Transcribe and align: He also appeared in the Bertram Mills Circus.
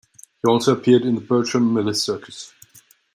He 0.41 0.47
also 0.49 0.73
appeared 0.75 1.03
in 1.03 1.13
the 1.13 1.21
Bertram 1.21 1.75
Mills 1.75 2.01
Circus. 2.01 2.51